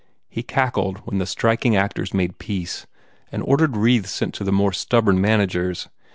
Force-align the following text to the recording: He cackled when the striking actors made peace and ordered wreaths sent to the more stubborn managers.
He 0.31 0.41
cackled 0.41 0.97
when 1.05 1.19
the 1.19 1.27
striking 1.27 1.75
actors 1.75 2.11
made 2.11 2.39
peace 2.39 2.87
and 3.31 3.43
ordered 3.43 3.77
wreaths 3.77 4.09
sent 4.09 4.33
to 4.33 4.43
the 4.43 4.51
more 4.51 4.73
stubborn 4.73 5.21
managers. 5.21 5.89